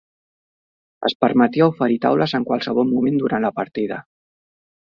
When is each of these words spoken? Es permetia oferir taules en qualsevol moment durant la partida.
Es 1.09 1.15
permetia 1.25 1.67
oferir 1.73 1.99
taules 2.07 2.35
en 2.39 2.47
qualsevol 2.49 2.91
moment 2.95 3.23
durant 3.25 3.49
la 3.49 3.55
partida. 3.63 4.05